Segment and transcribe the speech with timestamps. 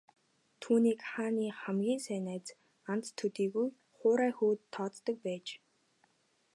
[0.61, 2.25] Түүнийг хааны хамгийн сайн
[2.91, 3.67] анд төдийгүй
[3.97, 5.47] хуурай хүүд тооцдог байж.